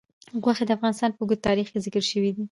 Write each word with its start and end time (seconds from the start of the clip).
غوښې 0.43 0.65
د 0.67 0.71
افغانستان 0.77 1.11
په 1.13 1.19
اوږده 1.21 1.43
تاریخ 1.47 1.67
کې 1.71 1.79
ذکر 1.85 2.03
شوي 2.11 2.31
دي. 2.35 2.39